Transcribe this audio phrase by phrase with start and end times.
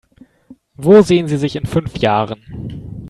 [0.77, 2.89] Wo sehen Sie sich in fünf Jahren?